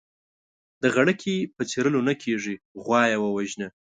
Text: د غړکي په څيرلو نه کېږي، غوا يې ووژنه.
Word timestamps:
د 0.81 0.83
غړکي 0.95 1.35
په 1.55 1.61
څيرلو 1.69 1.99
نه 2.09 2.13
کېږي، 2.23 2.55
غوا 2.83 3.01
يې 3.11 3.17
ووژنه. 3.19 3.67